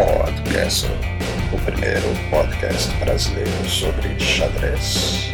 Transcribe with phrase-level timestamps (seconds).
[0.00, 0.86] Podcast,
[1.52, 5.30] o primeiro podcast brasileiro sobre xadrez.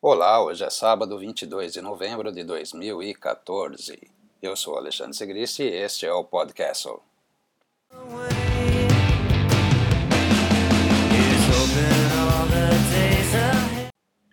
[0.00, 3.98] Olá, hoje é sábado 22 de novembro de 2014.
[4.40, 6.88] Eu sou Alexandre Segristi e este é o Podcast.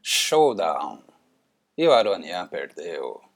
[0.04, 1.00] Showdown.
[1.76, 3.29] E o Aronian perdeu.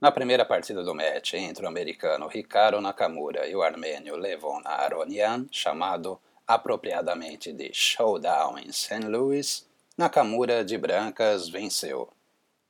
[0.00, 5.46] Na primeira partida do match entre o americano Ricardo Nakamura e o armênio Levon Aronian,
[5.50, 9.06] chamado apropriadamente de Showdown em St.
[9.06, 9.66] Louis,
[9.96, 12.08] Nakamura de brancas venceu.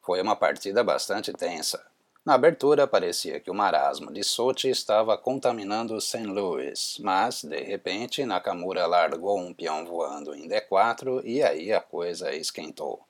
[0.03, 1.85] Foi uma partida bastante tensa.
[2.25, 6.25] Na abertura parecia que o marasmo de Sochi estava contaminando St.
[6.25, 12.35] Louis, mas de repente Nakamura largou um peão voando em D4 e aí a coisa
[12.35, 13.05] esquentou.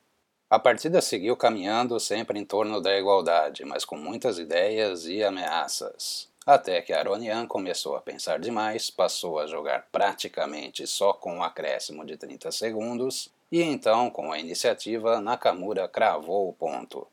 [0.55, 6.29] A partida seguiu caminhando sempre em torno da igualdade, mas com muitas ideias e ameaças.
[6.45, 12.05] Até que Aronian começou a pensar demais, passou a jogar praticamente só com um acréscimo
[12.05, 17.05] de 30 segundos, e então, com a iniciativa, Nakamura cravou o ponto.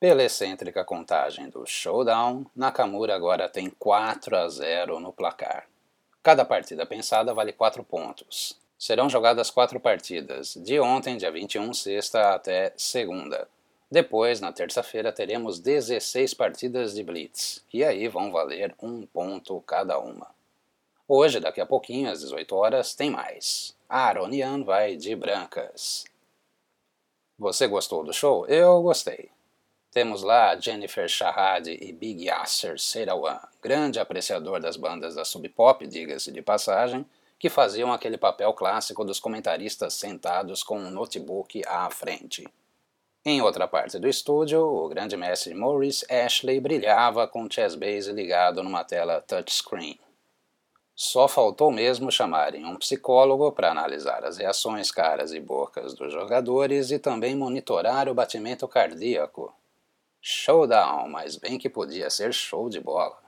[0.00, 5.68] Pela excêntrica contagem do Showdown, Nakamura agora tem 4 a 0 no placar.
[6.24, 12.34] Cada partida pensada vale 4 pontos, serão jogadas quatro partidas, de ontem, dia 21, sexta,
[12.34, 13.48] até segunda.
[13.88, 20.00] Depois, na terça-feira, teremos 16 partidas de Blitz, que aí vão valer um ponto cada
[20.00, 20.26] uma.
[21.06, 23.72] Hoje, daqui a pouquinho, às 18 horas, tem mais.
[23.88, 26.04] A Aronian vai de brancas.
[27.38, 28.44] Você gostou do show?
[28.48, 29.30] Eu gostei.
[29.92, 35.86] Temos lá Jennifer Shahad e Big Yasser Seirawan, grande apreciador das bandas da Sub Pop,
[35.86, 37.06] diga-se de passagem,
[37.42, 42.46] que faziam aquele papel clássico dos comentaristas sentados com um notebook à frente.
[43.24, 48.12] Em outra parte do estúdio, o grande mestre Maurice Ashley brilhava com o chess base
[48.12, 49.98] ligado numa tela touchscreen.
[50.94, 56.92] Só faltou mesmo chamarem um psicólogo para analisar as reações caras e bocas dos jogadores
[56.92, 59.52] e também monitorar o batimento cardíaco.
[60.20, 63.18] Showdown, mas bem que podia ser show de bola.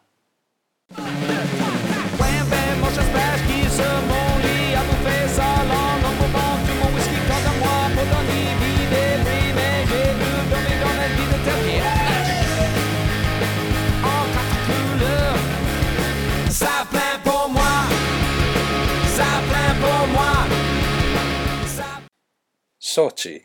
[22.86, 23.42] Sochi.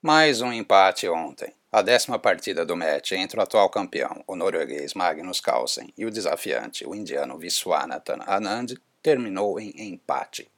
[0.00, 1.52] Mais um empate ontem.
[1.72, 6.10] A décima partida do match entre o atual campeão, o norueguês Magnus Carlsen, e o
[6.10, 10.48] desafiante, o indiano Viswanathan Anand, terminou em empate.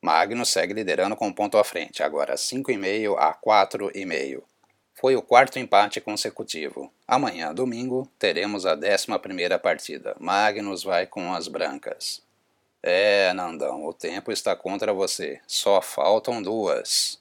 [0.00, 4.44] Magnus segue liderando com um ponto à frente, agora 5,5 a 4,5.
[4.94, 6.92] Foi o quarto empate consecutivo.
[7.08, 10.14] Amanhã, domingo, teremos a décima primeira partida.
[10.20, 12.24] Magnus vai com as brancas.
[12.88, 15.40] É, Nandão, o tempo está contra você.
[15.44, 17.20] Só faltam duas.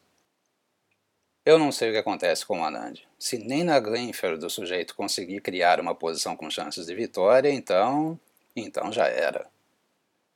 [1.44, 3.00] Eu não sei o que acontece com o Anand.
[3.18, 8.20] Se nem na Glenfer do sujeito conseguir criar uma posição com chances de vitória, então.
[8.56, 9.48] então já era.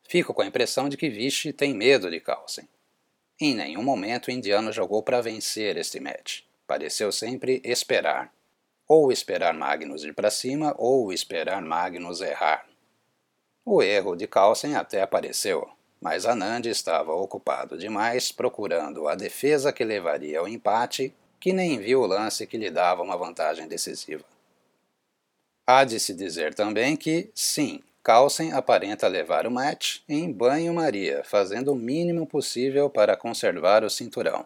[0.07, 2.67] Fico com a impressão de que Vichy tem medo de Carlsen.
[3.39, 6.41] Em nenhum momento o indiano jogou para vencer este match.
[6.65, 8.33] Pareceu sempre esperar.
[8.87, 12.67] Ou esperar Magnus ir para cima, ou esperar Magnus errar.
[13.71, 15.69] O erro de Carlsen até apareceu
[16.01, 22.01] mas Anand estava ocupado demais procurando a defesa que levaria ao empate, que nem viu
[22.01, 24.23] o lance que lhe dava uma vantagem decisiva.
[25.67, 31.73] Há de se dizer também que, sim, Carlsen aparenta levar o match em banho-maria, fazendo
[31.73, 34.45] o mínimo possível para conservar o cinturão.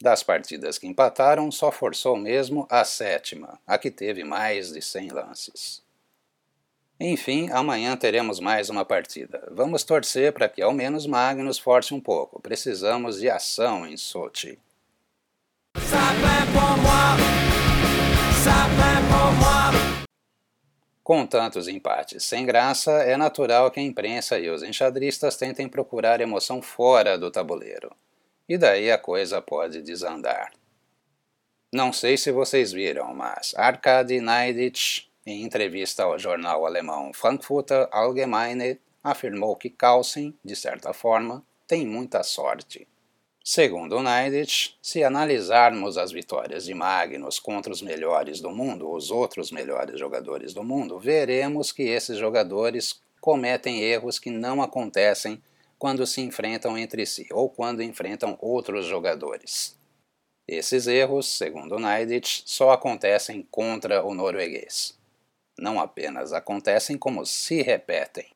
[0.00, 5.08] Das partidas que empataram, só forçou mesmo a sétima, a que teve mais de 100
[5.08, 5.89] lances.
[7.02, 9.48] Enfim, amanhã teremos mais uma partida.
[9.50, 12.38] Vamos torcer para que ao menos Magnus force um pouco.
[12.42, 14.58] Precisamos de ação em Sochi.
[21.02, 26.20] Com tantos empates sem graça, é natural que a imprensa e os enxadristas tentem procurar
[26.20, 27.90] emoção fora do tabuleiro.
[28.46, 30.52] E daí a coisa pode desandar.
[31.72, 38.80] Não sei se vocês viram, mas Arkady Neidich em entrevista ao jornal alemão Frankfurter Allgemeine,
[39.02, 42.86] afirmou que Carlsen, de certa forma, tem muita sorte.
[43.42, 49.50] Segundo Neidich, se analisarmos as vitórias de Magnus contra os melhores do mundo, os outros
[49.50, 55.42] melhores jogadores do mundo, veremos que esses jogadores cometem erros que não acontecem
[55.78, 59.74] quando se enfrentam entre si ou quando enfrentam outros jogadores.
[60.46, 64.99] Esses erros, segundo Neidich, só acontecem contra o norueguês.
[65.60, 68.26] Não apenas acontecem, como se repetem.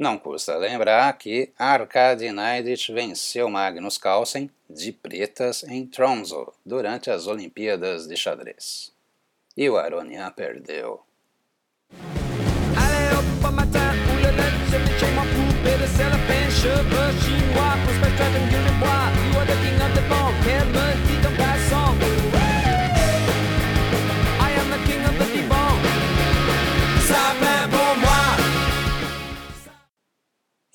[0.00, 7.26] Não custa lembrar que Arkady Neidich venceu Magnus Carlsen de pretas em Tromsø durante as
[7.26, 8.92] Olimpíadas de Xadrez.
[9.56, 11.02] E o Aronian perdeu.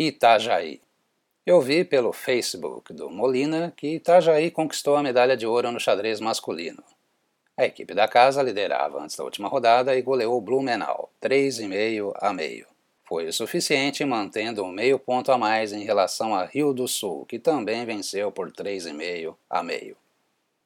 [0.08, 0.82] Itajaí.
[1.46, 6.20] Eu vi pelo Facebook do Molina que Itajaí conquistou a medalha de ouro no xadrez
[6.20, 6.84] masculino.
[7.56, 12.66] A equipe da casa liderava antes da última rodada e goleou Blumenau, 3,5 a meio.
[13.06, 17.26] Foi o suficiente mantendo um meio ponto a mais em relação a Rio do Sul,
[17.26, 19.96] que também venceu por 3,5 a meio.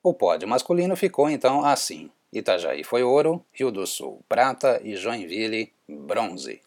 [0.02, 5.74] O pódio masculino ficou então assim: Itajaí foi ouro, Rio do Sul prata e Joinville
[5.88, 6.62] bronze.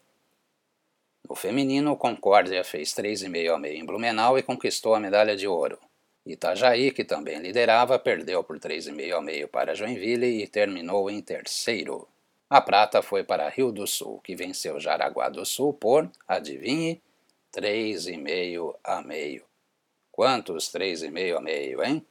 [1.31, 5.79] O feminino, Concórdia fez 3,5 a meio em Blumenau e conquistou a medalha de ouro.
[6.27, 12.09] Itajaí, que também liderava, perdeu por 3,5 a meio para Joinville e terminou em terceiro.
[12.51, 17.01] A prata foi para Rio do Sul, que venceu Jaraguá do Sul por, adivinhe,
[17.55, 19.45] 3,5 a meio.
[20.11, 22.05] Quantos 3,5 a meio, hein?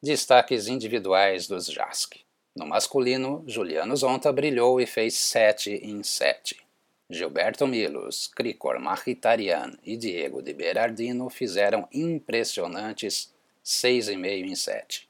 [0.00, 2.20] Destaques individuais dos JASC.
[2.54, 6.65] No masculino, Juliano Zonta brilhou e fez 7 em 7.
[7.08, 13.32] Gilberto Milos, Cricor Marritarian e Diego de Berardino fizeram impressionantes
[13.64, 15.08] 6,5 em 7.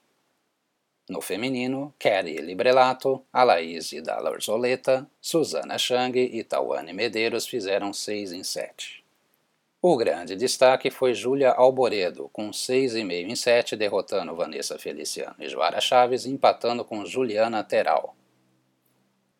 [1.08, 9.04] No feminino, Kerry Librelato, Alaise Dalorzoleta, Susana Chang e Tawane Medeiros fizeram 6 em 7.
[9.80, 15.80] O grande destaque foi Júlia Alboredo, com 6,5 em 7, derrotando Vanessa Feliciano e Joara
[15.80, 18.15] Chaves, empatando com Juliana Teral.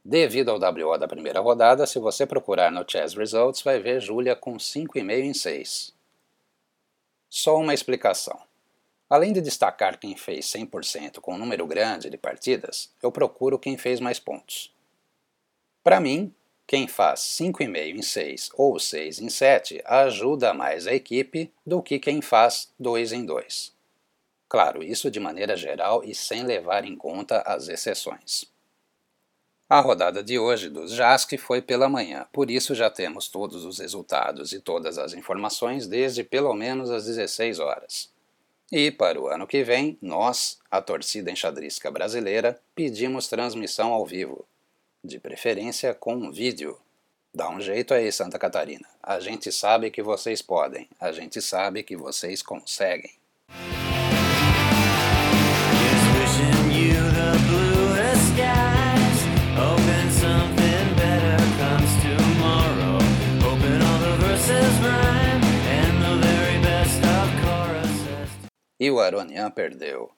[0.09, 4.37] Devido ao WO da primeira rodada, se você procurar no Chess Results, vai ver Júlia
[4.37, 5.93] com 5,5 em 6.
[7.29, 8.41] Só uma explicação.
[9.11, 13.77] Além de destacar quem fez 100% com um número grande de partidas, eu procuro quem
[13.77, 14.73] fez mais pontos.
[15.83, 16.33] Para mim,
[16.69, 21.99] quem faz 5,5 em 6 ou 6 em 7 ajuda mais a equipe do que
[21.99, 23.75] quem faz 2 em 2.
[24.49, 28.55] Claro, isso de maneira geral e sem levar em conta as exceções.
[29.69, 33.81] A rodada de hoje dos JASC foi pela manhã, por isso já temos todos os
[33.81, 38.09] resultados e todas as informações desde pelo menos as 16 horas.
[38.71, 44.47] E para o ano que vem, nós, a torcida enxadrística brasileira, pedimos transmissão ao vivo,
[45.03, 46.79] de preferência com um vídeo.
[47.35, 48.89] Dá um jeito aí, Santa Catarina.
[49.03, 53.11] A gente sabe que vocês podem, a gente sabe que vocês conseguem.
[68.87, 70.13] E o Aronian perdeu.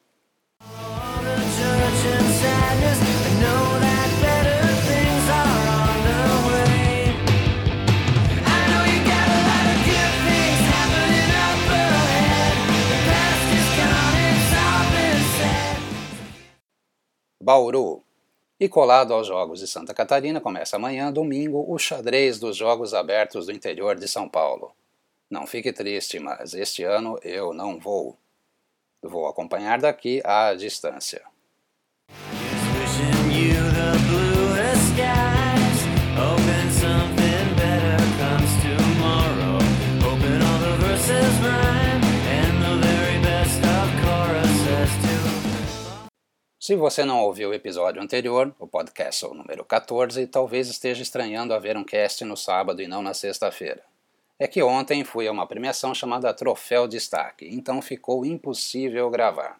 [17.40, 18.04] Bauru.
[18.60, 23.46] E colado aos Jogos de Santa Catarina, começa amanhã, domingo, o xadrez dos Jogos Abertos
[23.46, 24.72] do interior de São Paulo.
[25.30, 28.18] Não fique triste, mas este ano eu não vou.
[29.02, 31.22] Vou acompanhar daqui à distância.
[46.68, 51.78] Se você não ouviu o episódio anterior, o podcast número 14, talvez esteja estranhando haver
[51.78, 53.82] um cast no sábado e não na sexta-feira.
[54.38, 59.58] É que ontem fui a uma premiação chamada Troféu Destaque, então ficou impossível gravar.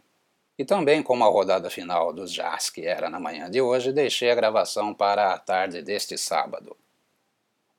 [0.57, 4.31] E também, como a rodada final dos Jazz, que era na manhã de hoje, deixei
[4.31, 6.77] a gravação para a tarde deste sábado.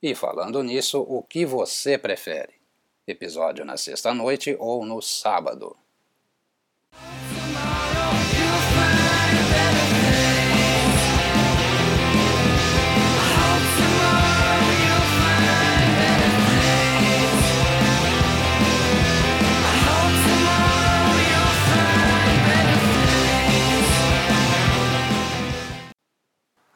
[0.02, 2.54] E falando nisso, o que você prefere?
[3.06, 5.76] Episódio na sexta-noite ou no sábado?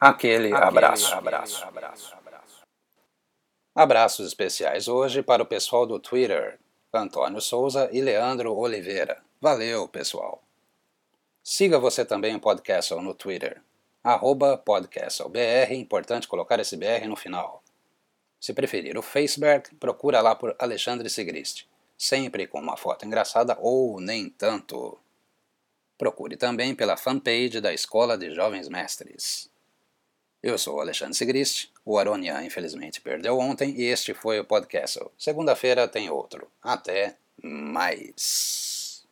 [0.09, 1.13] Aquele, aquele abraço.
[1.13, 1.65] abraço.
[1.65, 2.15] abraço.
[3.73, 6.57] Abraços especiais hoje para o pessoal do Twitter,
[6.93, 9.21] Antônio Souza e Leandro Oliveira.
[9.41, 10.41] Valeu, pessoal!
[11.43, 13.61] Siga você também o podcast no Twitter,
[14.01, 17.61] arroba podcastlebr, importante colocar esse BR no final.
[18.39, 21.65] Se preferir o Facebook, procura lá por Alexandre Sigrist,
[21.97, 24.97] sempre com uma foto engraçada ou nem tanto.
[25.97, 29.53] Procure também pela fanpage da Escola de Jovens Mestres.
[30.45, 34.99] Eu sou Alexandre Sigrist, o Aronian infelizmente perdeu ontem e este foi o podcast.
[35.17, 36.47] Segunda-feira tem outro.
[36.61, 39.03] Até mais.